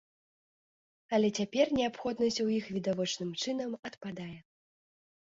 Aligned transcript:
Але 1.17 1.27
цяпер 1.41 1.65
неабходнасць 1.79 2.37
у 2.45 2.45
іх 2.55 2.71
відавочным 2.79 3.29
чынам 3.45 3.77
адпадае. 3.89 4.39